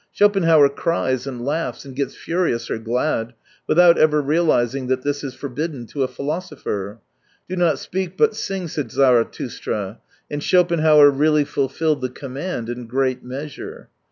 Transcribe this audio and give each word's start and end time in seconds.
Schopenhauer 0.11 0.69
cries 0.69 1.27
and 1.27 1.45
laughs 1.45 1.85
and 1.85 1.95
gets 1.95 2.15
furious 2.15 2.71
or 2.71 2.79
glad, 2.79 3.35
without 3.67 3.99
ever 3.99 4.19
realising 4.19 4.87
that 4.87 5.03
this 5.03 5.23
is 5.23 5.35
forbidden 5.35 5.85
to 5.85 6.01
a 6.01 6.07
philosopher." 6.07 6.99
Do 7.47 7.55
not 7.55 7.77
speak, 7.77 8.17
but 8.17 8.35
sing," 8.35 8.67
said 8.67 8.89
Zarathus'tra, 8.91 9.99
and 10.31 10.41
Schopenhauer 10.41 11.11
really 11.11 11.45
fulfilled 11.45 12.01
the 12.01 12.09
command 12.09 12.67
in 12.67 12.87
great 12.87 13.23
measure. 13.23 13.89